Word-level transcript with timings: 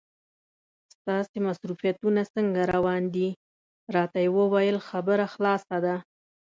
ستاسې 0.95 1.37
مصروفیتونه 1.47 2.21
څنګه 2.33 2.61
روان 2.73 3.01
دي؟ 3.15 3.29
راته 3.95 4.17
یې 4.23 4.29
وویل 4.39 4.77
خبره 4.89 5.25
خلاصه 5.33 5.77
ده. 5.85 5.95